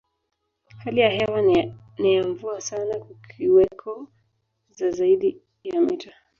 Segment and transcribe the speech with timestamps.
[0.77, 1.41] Hali ya hewa
[1.97, 4.07] ni ya mvua sana kukiweko
[4.71, 6.11] za zaidi ya mita